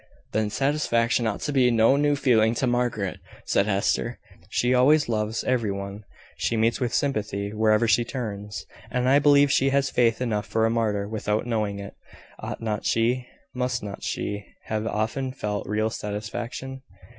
"Then 0.31 0.49
satisfaction 0.49 1.27
ought 1.27 1.41
to 1.41 1.53
be 1.53 1.69
no 1.69 1.95
new 1.95 2.15
feeling 2.15 2.55
to 2.55 2.65
Margaret," 2.65 3.19
said 3.45 3.67
Hester. 3.67 4.17
"She 4.49 4.73
always 4.73 5.07
loves 5.07 5.43
every 5.43 5.71
one: 5.71 6.05
she 6.37 6.57
meets 6.57 6.79
with 6.79 6.91
sympathy 6.91 7.53
wherever 7.53 7.87
she 7.87 8.03
turns; 8.03 8.65
and 8.89 9.07
I 9.07 9.19
believe 9.19 9.51
she 9.51 9.69
has 9.69 9.91
faith 9.91 10.19
enough 10.19 10.47
for 10.47 10.65
a 10.65 10.71
martyr, 10.71 11.07
without 11.07 11.45
knowing 11.45 11.77
it. 11.77 11.93
Ought 12.39 12.61
not 12.63 12.83
she 12.83 13.27
must 13.53 13.83
not 13.83 14.01
she, 14.01 14.47
have 14.63 14.87
often 14.87 15.33
felt 15.33 15.67
real 15.67 15.91
satisfaction?" 15.91 16.81